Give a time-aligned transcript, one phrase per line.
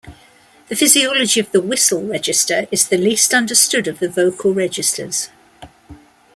[0.69, 5.29] The physiology of the whistle register is the least understood of the vocal registers.